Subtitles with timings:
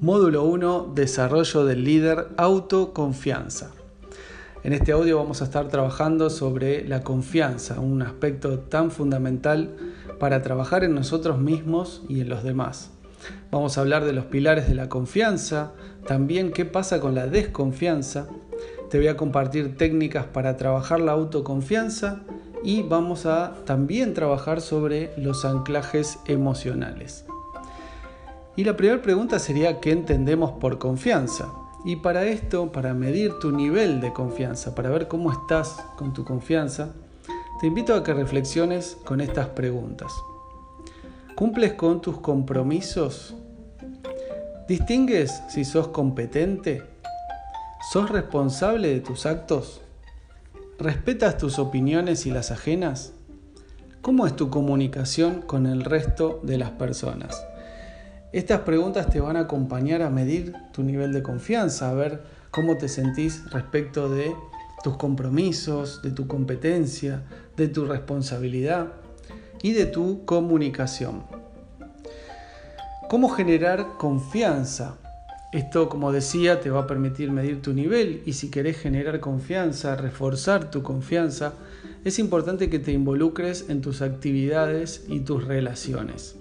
[0.00, 3.70] Módulo 1, Desarrollo del líder, autoconfianza.
[4.62, 9.74] En este audio vamos a estar trabajando sobre la confianza, un aspecto tan fundamental
[10.20, 12.90] para trabajar en nosotros mismos y en los demás.
[13.50, 15.72] Vamos a hablar de los pilares de la confianza,
[16.06, 18.28] también qué pasa con la desconfianza.
[18.90, 22.20] Te voy a compartir técnicas para trabajar la autoconfianza
[22.62, 27.24] y vamos a también trabajar sobre los anclajes emocionales.
[28.56, 31.52] Y la primera pregunta sería, ¿qué entendemos por confianza?
[31.84, 36.24] Y para esto, para medir tu nivel de confianza, para ver cómo estás con tu
[36.24, 36.94] confianza,
[37.60, 40.10] te invito a que reflexiones con estas preguntas.
[41.34, 43.34] ¿Cumples con tus compromisos?
[44.66, 46.82] ¿Distingues si sos competente?
[47.92, 49.82] ¿Sos responsable de tus actos?
[50.78, 53.12] ¿Respetas tus opiniones y las ajenas?
[54.00, 57.46] ¿Cómo es tu comunicación con el resto de las personas?
[58.32, 62.76] Estas preguntas te van a acompañar a medir tu nivel de confianza, a ver cómo
[62.76, 64.34] te sentís respecto de
[64.82, 67.22] tus compromisos, de tu competencia,
[67.56, 68.88] de tu responsabilidad
[69.62, 71.22] y de tu comunicación.
[73.08, 74.96] ¿Cómo generar confianza?
[75.52, 79.94] Esto, como decía, te va a permitir medir tu nivel y si querés generar confianza,
[79.94, 81.54] reforzar tu confianza,
[82.04, 86.36] es importante que te involucres en tus actividades y tus relaciones.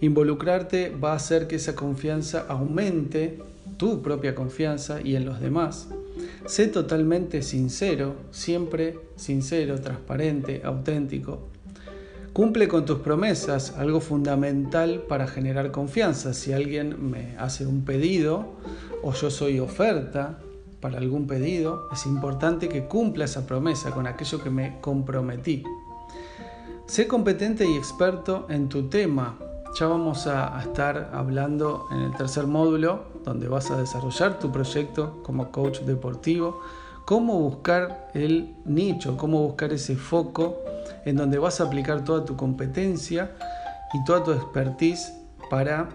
[0.00, 3.38] Involucrarte va a hacer que esa confianza aumente,
[3.76, 5.88] tu propia confianza y en los demás.
[6.46, 11.48] Sé totalmente sincero, siempre sincero, transparente, auténtico.
[12.32, 16.32] Cumple con tus promesas, algo fundamental para generar confianza.
[16.32, 18.54] Si alguien me hace un pedido
[19.02, 20.38] o yo soy oferta
[20.80, 25.64] para algún pedido, es importante que cumpla esa promesa con aquello que me comprometí.
[26.86, 29.36] Sé competente y experto en tu tema,
[29.74, 35.22] ya vamos a, estar hablando en el tercer módulo, donde vas a desarrollar tu proyecto
[35.22, 36.60] como coach deportivo,
[37.04, 40.58] cómo buscar el nicho, cómo buscar ese foco
[41.04, 43.32] en donde vas a aplicar toda tu competencia
[43.94, 45.12] y toda tu expertise
[45.50, 45.88] para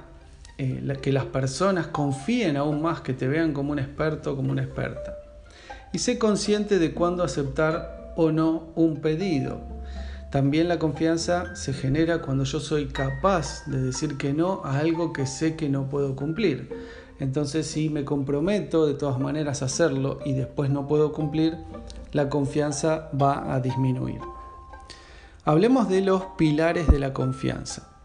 [0.57, 4.63] eh, que las personas confíen aún más, que te vean como un experto, como una
[4.63, 5.15] experta.
[5.91, 9.72] Y sé consciente de cuándo aceptar o no un pedido.
[10.33, 15.13] También la confianza se genera cuando yo soy capaz de decir que no a algo
[15.13, 16.69] que sé que no puedo cumplir.
[17.19, 21.55] Entonces si me comprometo de todas maneras a hacerlo y después no puedo cumplir,
[22.13, 24.21] la confianza va a disminuir.
[25.45, 27.95] Hablemos de los pilares de la confianza.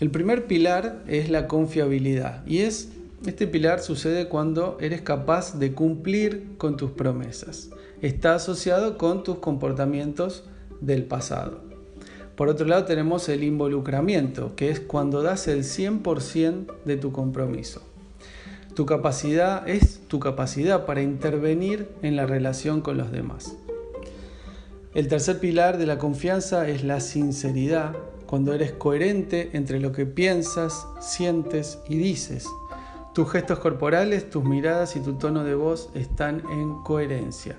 [0.00, 2.88] El primer pilar es la confiabilidad y es
[3.26, 7.70] este pilar sucede cuando eres capaz de cumplir con tus promesas.
[8.02, 10.42] Está asociado con tus comportamientos
[10.80, 11.60] del pasado.
[12.36, 17.82] Por otro lado tenemos el involucramiento, que es cuando das el 100% de tu compromiso.
[18.74, 23.56] Tu capacidad es tu capacidad para intervenir en la relación con los demás.
[24.94, 27.94] El tercer pilar de la confianza es la sinceridad,
[28.26, 32.48] cuando eres coherente entre lo que piensas, sientes y dices.
[33.14, 37.56] Tus gestos corporales, tus miradas y tu tono de voz están en coherencia.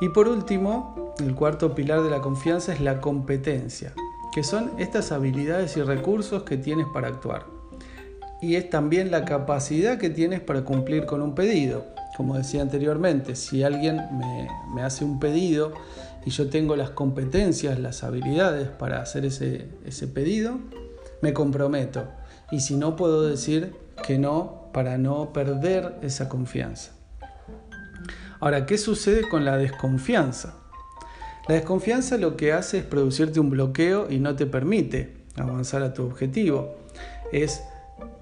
[0.00, 3.94] Y por último, el cuarto pilar de la confianza es la competencia,
[4.34, 7.46] que son estas habilidades y recursos que tienes para actuar.
[8.42, 11.86] Y es también la capacidad que tienes para cumplir con un pedido.
[12.18, 14.02] Como decía anteriormente, si alguien
[14.74, 15.72] me, hace un pedido
[16.26, 20.58] y yo tengo las competencias, las habilidades para hacer ese, ese pedido,
[21.22, 22.04] me comprometo.
[22.50, 23.74] Y si no, puedo decir
[24.06, 26.95] que no para no perder esa confianza.
[28.40, 30.54] Ahora, ¿qué sucede con la desconfianza?
[31.48, 35.94] La desconfianza lo que hace es producirte un bloqueo y no te permite avanzar a
[35.94, 36.74] tu objetivo.
[37.32, 37.62] Es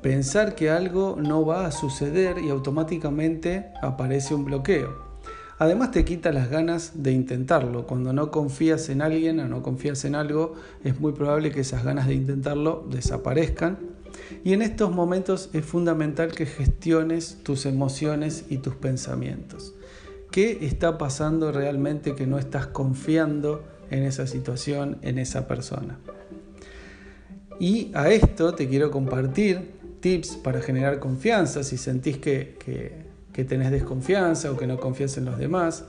[0.02, 5.14] pensar que algo no va a suceder y automáticamente aparece un bloqueo.
[5.58, 7.86] Además te quita las ganas de intentarlo.
[7.86, 11.84] Cuando no confías en alguien o no confías en algo, es muy probable que esas
[11.84, 13.78] ganas de intentarlo desaparezcan.
[14.44, 19.75] Y en estos momentos es fundamental que gestiones tus emociones y tus pensamientos.
[20.34, 26.00] ¿Qué está pasando realmente que no estás confiando en esa situación, en esa persona?
[27.60, 32.58] Y a esto te quiero compartir tips para generar confianza si sentís que,
[33.32, 35.84] que, tenés desconfianza o que no confías en los demás.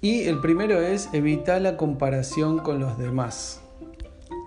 [0.00, 3.60] Y el primero es evitar la comparación con los demás.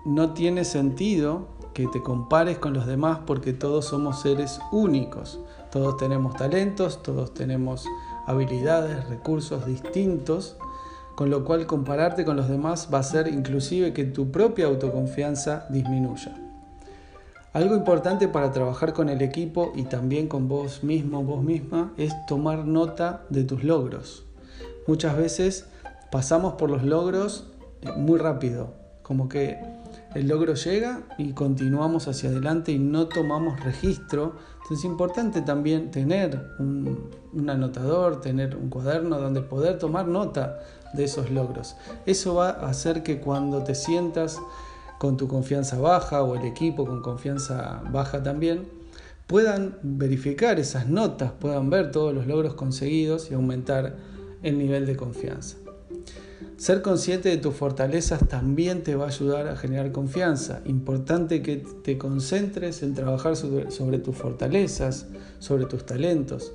[0.04, 5.38] No tiene sentido que te compares con los demás porque todos somos seres únicos.
[5.70, 7.86] Todos tenemos talentos, todos tenemos
[8.30, 10.56] habilidades, recursos distintos,
[11.14, 15.66] con lo cual compararte con los demás va a hacer inclusive que tu propia autoconfianza
[15.68, 16.34] disminuya.
[17.52, 22.14] Algo importante para trabajar con el equipo y también con vos mismo, vos misma, es
[22.26, 24.24] tomar nota de tus logros.
[24.86, 25.66] Muchas veces
[26.12, 27.48] pasamos por los logros
[27.82, 28.74] eh, muy rápido,
[29.10, 29.58] como que
[30.14, 34.36] el logro llega y continuamos hacia adelante y no tomamos registro.
[34.62, 37.10] Entonces es importante también tener un,
[37.48, 40.60] anotador, tener un cuaderno donde poder tomar nota
[40.92, 41.74] de esos logros.
[42.06, 44.38] Eso va a hacer que cuando te sientas
[45.00, 48.68] con tu confianza baja o el equipo con confianza baja también,
[49.26, 53.96] puedan verificar esas notas, puedan ver todos los logros conseguidos y aumentar
[54.44, 55.56] el nivel de confianza.
[56.60, 60.60] Ser consciente de tus fortalezas también te va a ayudar a generar confianza.
[60.66, 65.06] Importante que te concentres en trabajar sobre, tus fortalezas,
[65.38, 66.52] sobre tus talentos.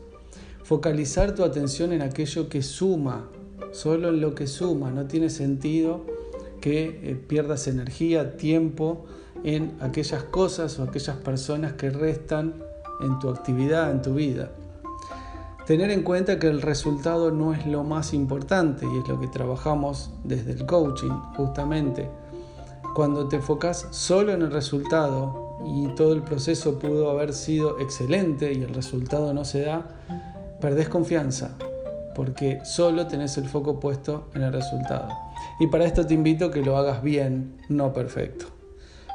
[0.61, 3.31] Focalizar tu atención en aquello que suma,
[3.71, 4.91] solo en lo que suma.
[4.91, 6.05] No tiene sentido
[6.61, 9.05] que eh, pierdas energía, tiempo
[9.43, 12.53] en aquellas cosas o aquellas personas que restan
[13.01, 14.51] en tu actividad, en tu vida.
[15.65, 19.27] Tener en cuenta que el resultado no es lo más importante y es lo que
[19.27, 22.07] trabajamos desde el coaching justamente.
[22.94, 28.53] Cuando te enfocas solo en el resultado y todo el proceso pudo haber sido excelente
[28.53, 29.88] y el resultado no se da,
[30.62, 31.56] perdés confianza
[32.15, 35.09] porque solo tenés el foco puesto en el resultado.
[35.59, 38.54] Y para esto te invito a que lo hagas bien, no perfecto.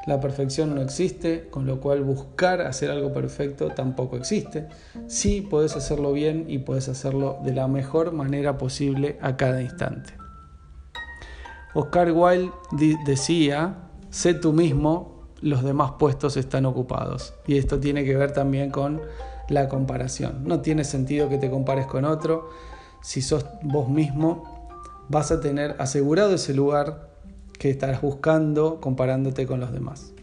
[0.07, 4.67] La perfección no existe, con lo cual buscar hacer algo perfecto tampoco existe.
[5.09, 10.15] Sí puedes hacerlo bien y puedes hacerlo de la mejor manera posible a cada instante.
[11.75, 12.51] Oscar Wilde
[13.05, 13.77] decía,
[14.09, 17.35] sé tú mismo, los demás puestos están ocupados.
[17.47, 19.03] Y esto tiene que ver también con
[19.49, 20.45] la comparación.
[20.45, 22.51] No tiene sentido que te compares con otro.
[23.03, 24.69] Si sos vos mismo,
[25.09, 27.10] vas a tener asegurado ese lugar
[27.61, 30.15] que estarás buscando comparándote con los demás.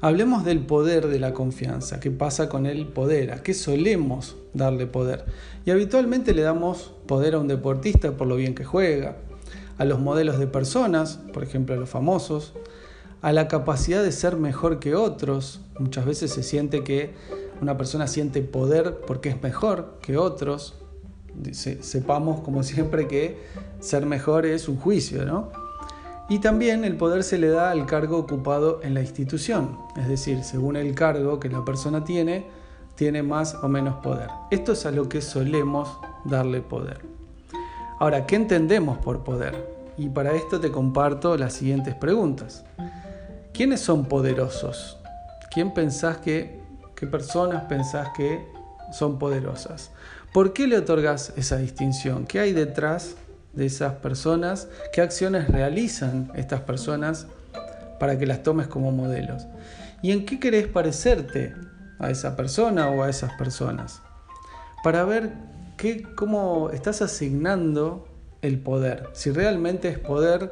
[0.00, 1.98] Hablemos del poder de la confianza.
[1.98, 3.32] ¿Qué pasa con el poder?
[3.32, 5.24] ¿A qué solemos darle poder?
[5.66, 9.16] Y habitualmente le damos poder a un deportista por lo bien que juega,
[9.78, 12.52] a los modelos de personas, por ejemplo a los famosos,
[13.20, 15.60] a la capacidad de ser mejor que otros.
[15.80, 17.10] Muchas veces se siente que
[17.60, 20.76] una persona siente poder porque es mejor que otros.
[21.52, 23.38] sepamos como siempre que
[23.80, 25.59] ser mejor es un juicio, ¿no?
[26.30, 30.44] Y también el poder se le da al cargo ocupado en la institución, es decir,
[30.44, 32.46] según el cargo que la persona tiene,
[32.94, 34.28] tiene más o menos poder.
[34.52, 37.00] Esto es a lo que solemos darle poder.
[37.98, 39.56] Ahora, ¿qué entendemos por poder?
[39.98, 42.64] Y para esto te comparto las siguientes preguntas.
[43.52, 44.98] ¿Quiénes son poderosos?
[45.52, 46.60] ¿Quién pensás que,
[46.94, 48.46] qué personas pensás que
[48.92, 49.90] son poderosas?
[50.32, 52.24] ¿Por qué le otorgas esa distinción?
[52.24, 53.16] ¿Qué hay detrás
[53.52, 57.26] de esas personas, qué acciones realizan estas personas
[57.98, 59.46] para que las tomes como modelos.
[60.02, 61.54] ¿Y en qué querés parecerte
[61.98, 64.00] a esa persona o a esas personas?
[64.82, 65.32] Para ver
[65.76, 68.08] qué, cómo estás asignando
[68.42, 69.08] el poder.
[69.12, 70.50] Si realmente es poder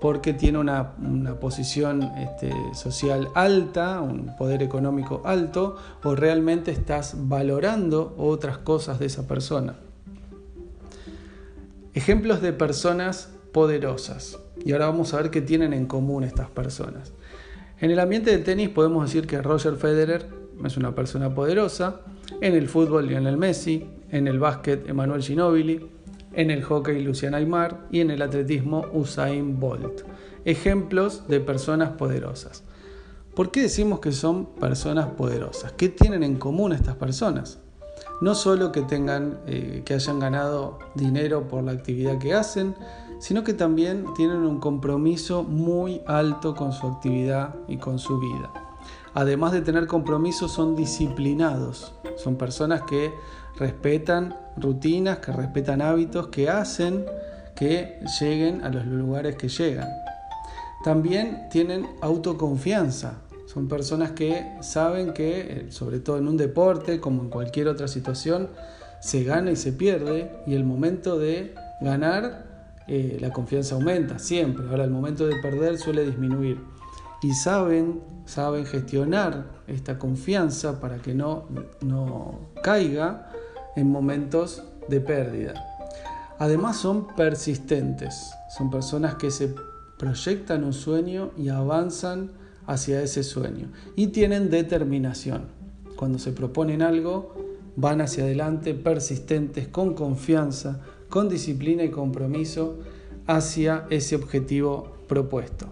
[0.00, 0.94] porque tiene una,
[1.40, 9.06] posición este, social alta, un poder económico alto, o realmente estás valorando otras cosas de
[9.06, 9.74] esa persona.
[11.98, 14.38] Ejemplos de personas poderosas.
[14.64, 17.12] Y ahora vamos a ver qué tienen en común estas personas.
[17.80, 20.28] En el ambiente del tenis podemos decir que Roger Federer
[20.64, 22.02] es una persona poderosa,
[22.40, 25.90] en el fútbol Lionel Messi, en el básquet Emanuel Ginóbili,
[26.34, 30.02] en el hockey Lucian Aymar y en el atletismo Usain Bolt.
[30.44, 32.62] Ejemplos de personas poderosas.
[33.34, 35.72] ¿Por qué decimos que son personas poderosas?
[35.72, 37.58] ¿Qué tienen en común estas personas?
[38.20, 42.74] No solo que tengan, eh, que hayan ganado dinero por la actividad que hacen,
[43.18, 48.50] sino que también tienen un compromiso muy alto con su actividad y con su vida.
[49.14, 53.12] Además de tener compromiso, son disciplinados, son personas que
[53.56, 57.04] respetan rutinas, que respetan hábitos, que hacen
[57.56, 59.88] que lleguen a los lugares que llegan.
[60.84, 63.14] También tienen autoconfianza,
[63.48, 67.88] son personas que saben que, eh, sobre todo en un deporte, como en cualquier otra
[67.88, 68.50] situación,
[69.00, 72.44] se gana y se pierde y el momento de ganar,
[72.88, 74.66] eh, la confianza aumenta siempre.
[74.68, 76.60] Ahora el momento de perder suele disminuir.
[77.22, 81.46] Y saben, saben gestionar esta confianza para que no,
[81.80, 83.30] no caiga
[83.76, 85.54] en momentos de pérdida.
[86.38, 89.54] Además son persistentes, son personas que se
[89.98, 92.30] proyectan un sueño y avanzan
[92.68, 95.46] hacia ese sueño y tienen determinación.
[95.96, 97.34] Cuando se proponen algo,
[97.74, 102.78] van hacia adelante persistentes, con confianza, con disciplina y compromiso
[103.26, 105.66] hacia ese objetivo propuesto.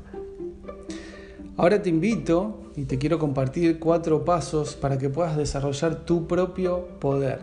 [1.59, 6.89] Ahora te invito y te quiero compartir cuatro pasos para que puedas desarrollar tu propio
[6.99, 7.41] poder.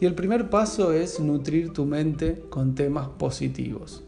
[0.00, 4.02] Y el primer paso es nutrir tu mente con temas positivos.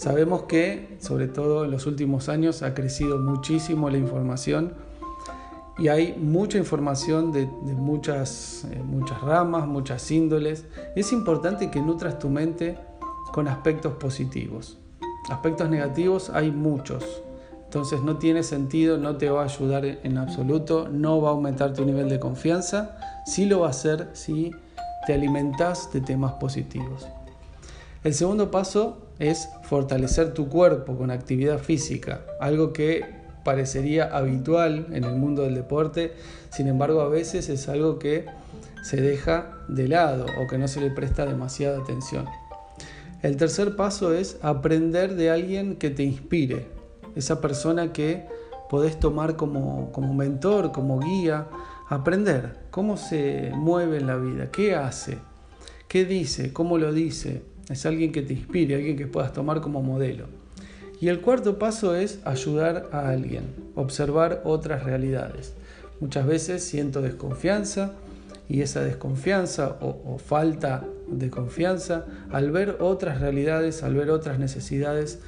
[0.00, 4.72] Sabemos que, sobre todo en los últimos años, ha crecido muchísimo la información
[5.76, 10.64] y hay mucha información de, muchas, eh, muchas ramas, muchas índoles.
[10.96, 12.78] Es importante que nutras tu mente
[13.34, 14.78] con aspectos positivos.
[15.28, 17.04] Aspectos negativos hay muchos,
[17.64, 21.74] entonces no tiene sentido, no te va a ayudar en absoluto, no va a aumentar
[21.74, 24.50] tu nivel de confianza, sí lo va a hacer si
[25.06, 27.06] te alimentas de temas positivos.
[28.02, 33.04] El segundo paso es fortalecer tu cuerpo con actividad física, algo que
[33.44, 36.14] parecería habitual en el mundo del deporte,
[36.50, 38.26] sin embargo a veces es algo que
[38.82, 42.26] se deja de lado o que no se le presta demasiada atención.
[43.22, 46.66] El tercer paso es aprender de alguien que te inspire,
[47.14, 48.26] esa persona que
[48.70, 51.48] podés tomar como, como mentor, como guía,
[51.88, 55.18] aprender cómo se mueve en la vida, qué hace,
[55.88, 57.42] qué dice, cómo lo dice.
[57.70, 60.26] Es alguien que te inspire, alguien que puedas tomar como modelo.
[61.00, 65.54] Y el cuarto paso es ayudar a alguien, observar otras realidades.
[66.00, 67.92] Muchas veces siento desconfianza
[68.48, 75.20] y esa desconfianza o, falta de confianza al ver otras realidades, al ver otras necesidades,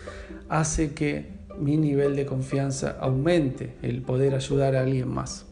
[0.48, 5.46] hace que mi nivel de confianza aumente, el poder ayudar a alguien más.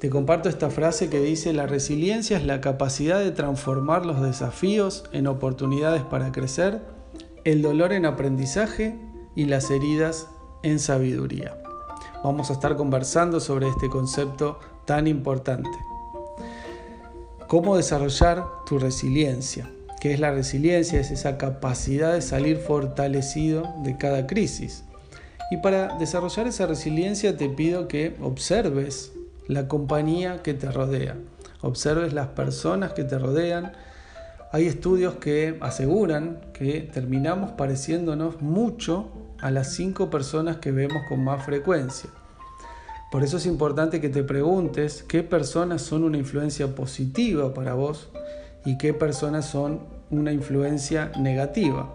[0.00, 5.02] Te comparto esta frase que dice, la resiliencia es la capacidad de transformar los desafíos
[5.10, 6.82] en oportunidades para crecer,
[7.42, 8.96] el dolor en aprendizaje
[9.34, 10.28] y las heridas
[10.62, 11.60] en sabiduría.
[12.22, 15.68] Vamos a estar conversando sobre este concepto tan importante.
[17.48, 19.68] ¿Cómo desarrollar tu resiliencia?
[20.00, 21.00] ¿Qué es la resiliencia?
[21.00, 24.84] Es esa capacidad de salir fortalecido de cada crisis.
[25.50, 29.12] Y para desarrollar esa resiliencia te pido que observes
[29.48, 31.16] la compañía que te rodea,
[31.62, 33.72] observes las personas que te rodean.
[34.52, 39.08] Hay estudios que aseguran que terminamos pareciéndonos mucho
[39.40, 42.10] a las cinco personas que vemos con más frecuencia.
[43.10, 48.10] Por eso es importante que te preguntes qué personas son una influencia positiva para vos
[48.66, 51.94] y qué personas son una influencia negativa.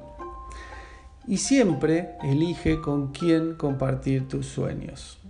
[1.27, 5.22] Y siempre elige con quién compartir tus sueños.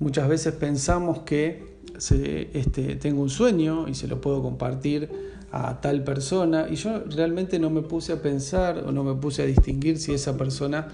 [0.00, 5.08] Muchas veces pensamos que este, tengo un sueño y se lo puedo compartir
[5.52, 9.42] a tal persona y yo realmente no me puse a pensar o no me puse
[9.42, 10.88] a distinguir si esa persona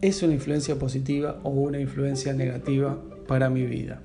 [0.00, 4.02] es una influencia positiva o una influencia negativa para mi vida.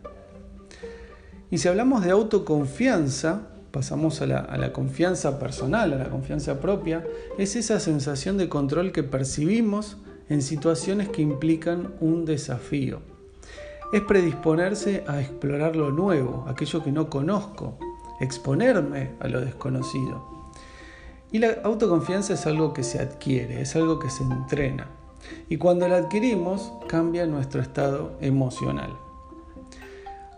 [1.51, 6.59] Y si hablamos de autoconfianza, pasamos a la, a la, confianza personal, a la confianza
[6.59, 7.05] propia,
[7.37, 9.97] es esa sensación de control que percibimos
[10.29, 13.10] en situaciones que implican un desafío
[13.91, 17.77] es predisponerse a explorar lo nuevo, aquello que no conozco,
[18.19, 20.23] exponerme a lo desconocido.
[21.31, 24.87] Y la autoconfianza es algo que se adquiere, es algo que se entrena.
[25.49, 28.91] Y cuando la adquirimos, cambia nuestro estado emocional.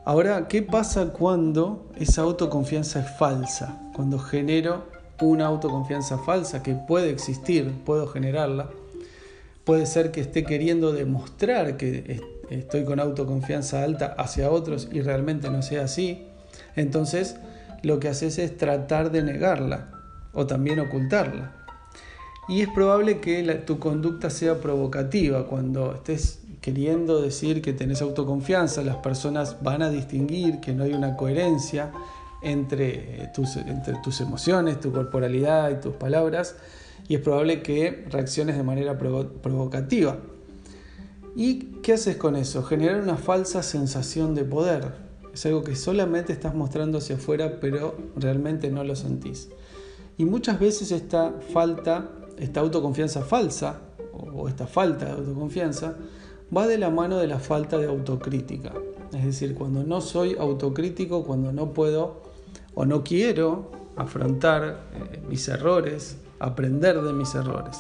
[0.06, 3.90] Ahora, ¿qué pasa cuando esa autoconfianza es falsa?
[3.96, 4.84] Cuando genero
[5.22, 8.70] una autoconfianza falsa que puede existir, puedo generarla.
[9.64, 15.50] Puede ser que esté queriendo demostrar que estoy con autoconfianza alta hacia otros y realmente
[15.50, 16.28] no sea así,
[16.76, 17.38] entonces
[17.82, 19.90] lo que haces es tratar de negarla
[20.34, 21.52] o también ocultarla.
[22.48, 28.84] Y es probable que tu conducta sea provocativa cuando estés queriendo decir que tenés autoconfianza,
[28.84, 31.92] las personas van a distinguir que no hay una coherencia
[32.42, 36.56] entre tus, entre tus emociones, tu corporalidad y tus palabras,
[37.08, 40.18] y es probable que reacciones de manera provocativa.
[41.36, 42.64] ¿Y qué haces con eso?
[42.64, 44.94] Generar una falsa sensación de poder.
[45.34, 49.50] Es algo que solamente estás mostrando hacia afuera, pero realmente no lo sentís.
[50.18, 53.82] Y muchas veces esta falta, esta autoconfianza falsa,
[54.14, 55.96] o esta falta de autoconfianza,
[56.56, 58.74] va de la mano de la falta de autocrítica.
[59.12, 62.22] Es decir, cuando no soy autocrítico, cuando no puedo
[62.76, 67.78] o no quiero afrontar eh, mis errores, aprender de mis errores.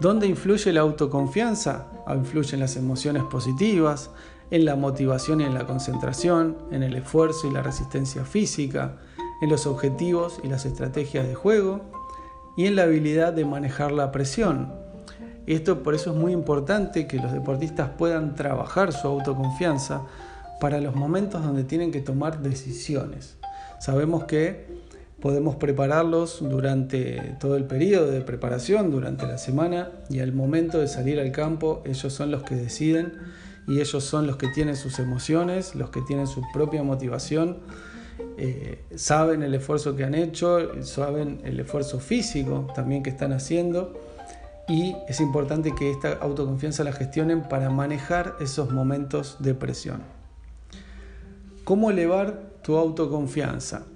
[0.00, 1.86] ¿Dónde influye la autoconfianza?
[2.06, 4.10] Ah, influyen las emociones positivas,
[4.50, 8.96] en la motivación y en la concentración, en el esfuerzo y la resistencia física,
[9.40, 11.80] en los objetivos y las estrategias de juego
[12.56, 14.72] y en la habilidad de manejar la presión.
[15.46, 20.02] Esto por eso es muy importante que los deportistas puedan trabajar su autoconfianza
[20.60, 23.36] para los momentos donde tienen que tomar decisiones.
[23.78, 24.73] Sabemos que
[25.24, 30.86] Podemos prepararlos durante todo el periodo de preparación, durante la semana y al momento de
[30.86, 33.14] salir al campo, ellos son los que deciden
[33.66, 37.60] y ellos son los que tienen sus emociones, los que tienen su propia motivación,
[38.36, 43.98] eh, saben el esfuerzo que han hecho, saben el esfuerzo físico también que están haciendo
[44.68, 50.02] y es importante que esta autoconfianza la gestionen para manejar esos momentos de presión.
[51.64, 53.86] ¿Cómo elevar tu autoconfianza?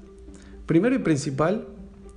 [0.68, 1.66] Primero y principal,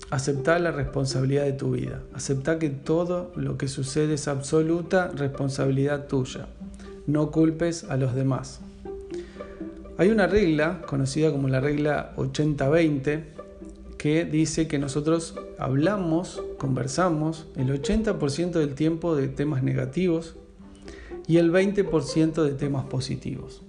[0.10, 2.04] aceptar la responsabilidad de tu vida.
[2.14, 6.50] Aceptar que todo lo que sucede es absoluta responsabilidad tuya.
[7.08, 8.60] No culpes a los demás.
[9.98, 13.24] Hay una regla conocida como la regla 80-20
[13.98, 20.36] que dice que nosotros hablamos, conversamos el 80% del tiempo de temas negativos
[21.26, 23.62] y el 20% de temas positivos.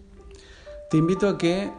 [0.91, 1.71] Te invito a que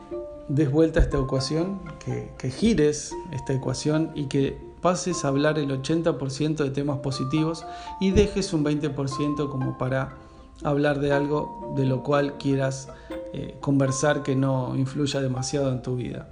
[0.50, 5.70] des vuelta a esta ecuación, que, gires esta ecuación y que pases a hablar el
[5.70, 7.66] 80% de temas positivos
[8.02, 10.18] y dejes un 20% como para
[10.64, 12.90] hablar de algo de lo cual quieras
[13.34, 16.30] eh, conversar que no influya demasiado en tu vida.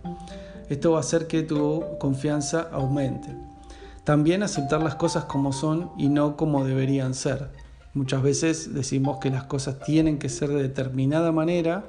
[0.69, 3.35] Esto va a hacer que tu confianza aumente.
[4.03, 7.49] También aceptar las cosas como son y no como deberían ser.
[7.93, 11.85] Muchas veces decimos que las cosas tienen que ser de determinada manera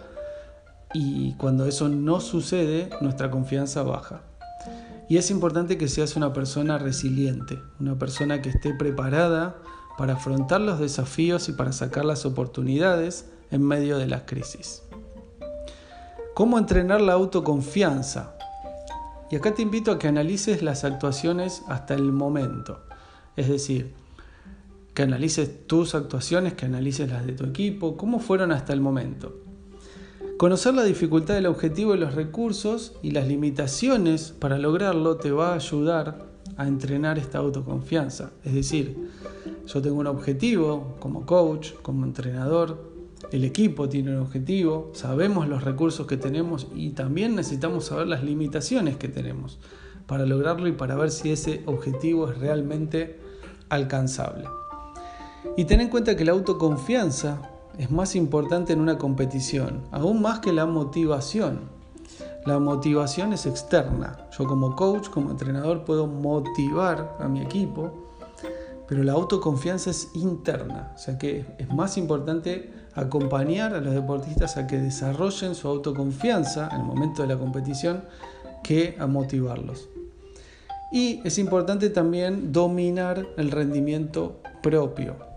[0.93, 4.23] y cuando eso no sucede, nuestra confianza baja.
[5.09, 9.57] Y es importante que seas una persona resiliente, una persona que esté preparada
[9.99, 14.83] para afrontar los desafíos y para sacar las oportunidades en medio de las crisis.
[16.35, 18.35] ¿Cómo entrenar la autoconfianza?
[19.31, 22.81] Y acá te invito a que analices las actuaciones hasta el momento.
[23.37, 23.95] Es decir,
[24.95, 29.42] que analices tus actuaciones, que analices las de tu equipo, cómo fueron hasta el momento.
[30.43, 35.53] Conocer la dificultad del objetivo y los recursos y las limitaciones para lograrlo te va
[35.53, 38.33] a ayudar a entrenar esta autoconfianza.
[38.43, 39.09] Es decir,
[39.69, 42.91] yo tengo un objetivo como coach, como entrenador,
[43.31, 48.25] el equipo tiene un objetivo, sabemos los recursos que tenemos y también necesitamos saber las
[48.25, 49.61] limitaciones que tenemos
[50.09, 53.21] para lograrlo y para ver si ese objetivo es realmente
[53.69, 54.47] alcanzable.
[55.57, 60.41] Y ten en cuenta que la autoconfianza es más importante en una competición, aún más
[60.41, 61.61] que la motivación.
[62.45, 64.27] La motivación es externa.
[64.37, 67.93] Yo como coach, como entrenador, puedo motivar a mi equipo,
[68.89, 70.93] pero la autoconfianza es interna.
[70.95, 76.69] O sea que es más importante acompañar a los deportistas a que desarrollen su autoconfianza
[76.73, 78.03] en el momento de la competición
[78.63, 79.89] que a motivarlos.
[80.93, 85.32] Y es importante también dominar el rendimiento propio.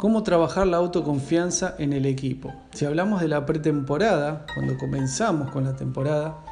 [0.00, 2.54] ¿Cómo trabajar la autoconfianza en el equipo?
[2.72, 6.42] Si hablamos de la pretemporada, cuando comenzamos con la temporada,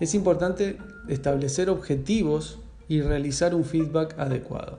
[0.00, 4.78] es importante establecer objetivos y realizar un feedback adecuado.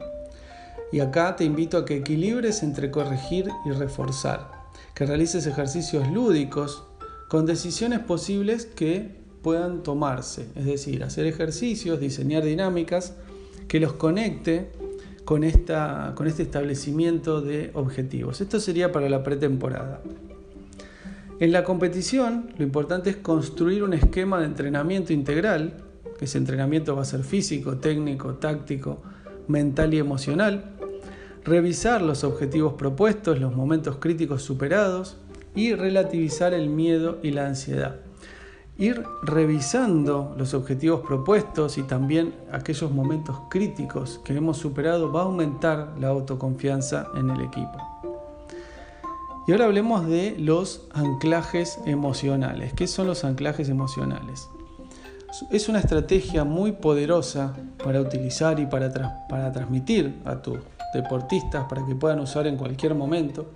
[0.91, 4.51] Y acá te invito a que equilibres entre corregir y reforzar,
[4.93, 6.83] que realices ejercicios lúdicos
[7.29, 9.09] con decisiones posibles que
[9.41, 13.13] puedan tomarse, es decir, hacer ejercicios, diseñar dinámicas
[13.69, 14.69] que los conecte
[15.27, 18.39] con, esta, con este establecimiento de objetivos.
[18.39, 19.99] Esto sería para la pretemporada.
[21.41, 25.83] En la competición, lo importante es construir un esquema de entrenamiento integral,
[26.17, 29.01] que ese entrenamiento va a ser físico, técnico, táctico,
[29.49, 30.63] mental y emocional,
[31.43, 35.17] revisar los objetivos propuestos, los momentos críticos superados
[35.53, 37.97] y relativizar el miedo y la ansiedad.
[38.77, 45.25] Ir revisando los objetivos propuestos y también aquellos momentos críticos que hemos superado va a
[45.25, 47.77] aumentar la autoconfianza en el equipo.
[49.47, 52.73] Y ahora hablemos de los anclajes emocionales.
[52.73, 54.49] ¿Qué son los anclajes emocionales?
[55.51, 58.91] Es una estrategia muy poderosa para utilizar y para,
[59.27, 60.57] para transmitir a tu
[60.93, 63.47] deportistas para que puedan usar en cualquier momento.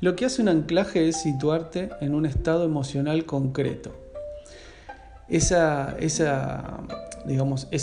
[0.00, 4.01] Lo que hace un anclaje es situarte en un estado emocional concreto.
[5.32, 5.96] Ese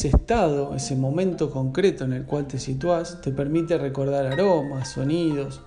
[0.08, 5.62] estado, ese momento concreto en el cual te sitúas, te permite recordar aromas, sonidos,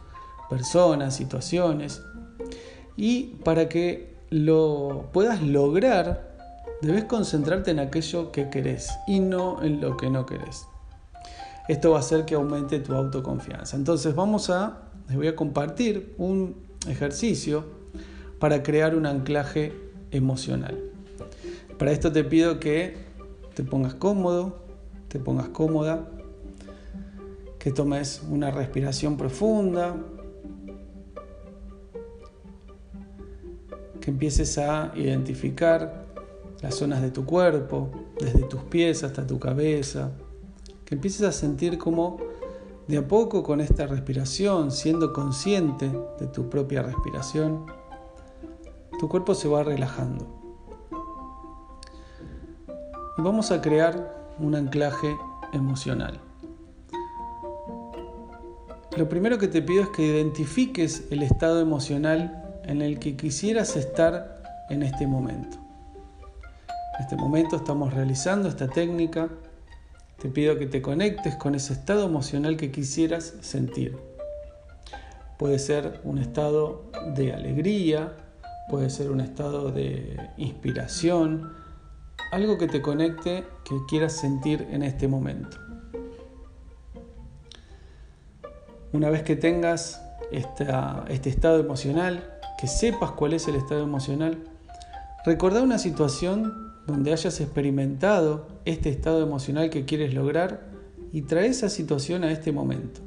[0.49, 2.01] personas, situaciones.
[2.97, 6.37] Y para que lo puedas lograr,
[6.83, 10.67] debes concentrarte en aquello que querés y no en lo que no querés.
[11.67, 13.77] Esto va a hacer que aumente tu autoconfianza.
[13.77, 16.55] Entonces vamos a, les voy a compartir un
[16.89, 17.65] ejercicio
[18.39, 19.73] para crear un anclaje
[20.13, 20.92] emocional.
[21.83, 22.95] Para esto te pido que
[23.57, 24.55] te pongas cómodo,
[25.09, 26.09] te pongas cómoda,
[27.59, 29.97] que tomes una respiración profunda,
[34.01, 36.07] que empieces a identificar
[36.61, 37.91] las zonas de tu cuerpo
[38.21, 40.13] desde tus pies hasta tu cabeza,
[40.85, 42.19] que empieces a sentir como
[42.87, 45.91] de a poco con esta respiración, siendo consciente
[46.21, 47.67] de tu propia respiración,
[49.01, 50.42] tu cuerpo se va relajando.
[53.19, 55.15] Vamos a crear un anclaje
[55.53, 56.19] emocional.
[58.97, 63.77] Lo primero que te pido es que identifiques el estado emocional en el que quisieras
[63.77, 65.59] estar en este momento.
[66.97, 69.29] En este momento estamos realizando esta técnica.
[70.19, 73.95] Te pido que te conectes con ese estado emocional que quisieras sentir.
[75.39, 78.15] Puede ser un estado de alegría,
[78.71, 81.62] puede ser un estado de inspiración,
[82.33, 85.59] algo que te conecte, que quieras sentir en este momento.
[88.93, 94.45] Una vez que tengas este estado emocional, que sepas cuál es el estado emocional,
[95.27, 100.71] recordá una situación donde hayas experimentado este estado emocional que quieres lograr
[101.13, 103.03] y trae esa situación a este momento.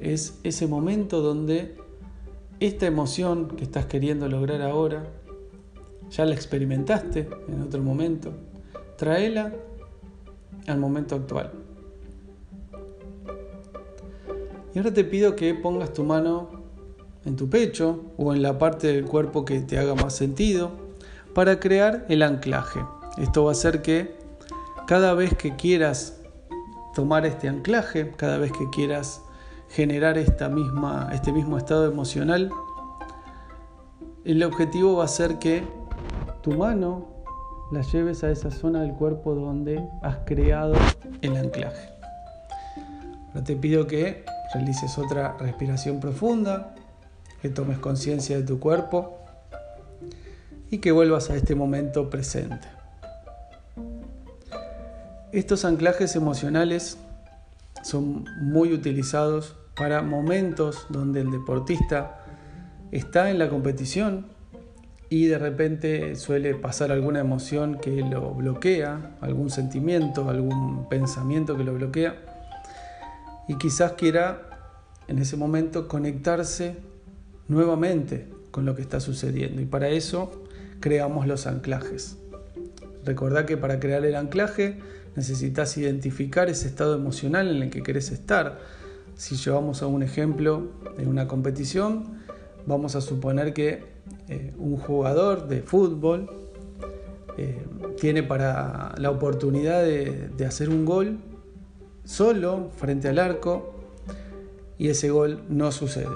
[0.00, 1.76] Es ese momento donde
[2.60, 5.06] esta emoción que estás queriendo lograr ahora,
[6.10, 8.32] ya la experimentaste en otro momento,
[8.96, 9.52] tráela
[10.66, 11.52] al momento actual.
[14.74, 16.50] Y ahora te pido que pongas tu mano
[17.24, 20.70] en tu pecho o en la parte del cuerpo que te haga más sentido
[21.34, 22.80] para crear el anclaje.
[23.18, 24.16] Esto va a hacer que
[24.86, 26.20] cada vez que quieras
[26.94, 29.22] tomar este anclaje, cada vez que quieras
[29.68, 32.50] generar esta misma, este mismo estado emocional,
[34.24, 35.64] el objetivo va a ser que
[36.46, 37.08] tu mano
[37.72, 40.74] la lleves a esa zona del cuerpo donde has creado
[41.20, 41.88] el anclaje.
[43.44, 46.76] Te pido que realices otra respiración profunda,
[47.42, 49.18] que tomes conciencia de tu cuerpo
[50.70, 52.68] y que vuelvas a este momento presente.
[55.32, 56.96] Estos anclajes emocionales
[57.82, 62.20] son muy utilizados para momentos donde el deportista
[62.92, 64.35] está en la competición
[65.08, 71.64] y de repente suele pasar alguna emoción que lo bloquea, algún sentimiento, algún pensamiento que
[71.64, 72.16] lo bloquea
[73.48, 74.42] y quizás quiera
[75.08, 76.76] en ese momento conectarse
[77.48, 80.44] nuevamente con lo que está sucediendo y para eso
[80.80, 82.16] creamos los anclajes.
[83.04, 84.80] Recordá que para crear el anclaje
[85.14, 88.58] necesitas identificar ese estado emocional en el que querés estar.
[89.14, 92.18] Si llevamos a un ejemplo de una competición,
[92.66, 93.95] vamos a suponer que
[94.28, 96.30] eh, un jugador de fútbol
[97.36, 97.66] eh,
[98.00, 101.18] tiene para la oportunidad de hacer un gol
[102.04, 103.74] solo frente al arco
[104.78, 106.08] y ese gol no sucede.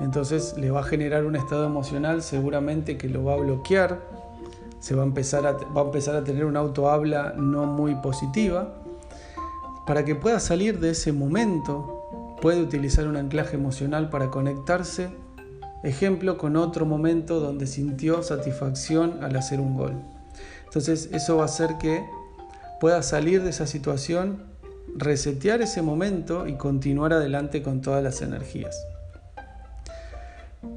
[0.00, 4.00] Entonces le va a generar un estado emocional seguramente que lo va a bloquear,
[4.80, 8.74] se va a empezar a, va a, empezar a tener una autohabla no muy positiva.
[9.86, 15.08] Para que pueda salir de ese momento, puede utilizar un anclaje emocional para conectarse,
[15.82, 19.94] ejemplo, con otro momento donde sintió satisfacción al hacer un gol.
[20.64, 22.04] Entonces eso va a hacer que
[22.80, 24.48] pueda salir de esa situación
[24.96, 28.86] resetear ese momento y continuar adelante con todas las energías.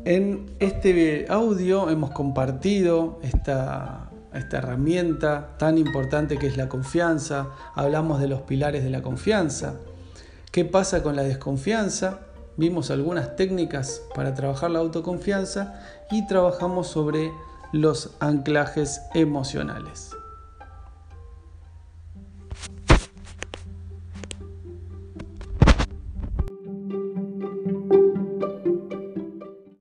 [0.05, 8.27] En este audio hemos compartido esta, herramienta tan importante que es la confianza, hablamos de
[8.27, 9.73] los pilares de la confianza.
[10.51, 12.19] ¿Qué pasa con la desconfianza?
[12.61, 17.31] Vimos algunas técnicas para trabajar la autoconfianza y trabajamos sobre
[17.71, 20.11] los anclajes emocionales.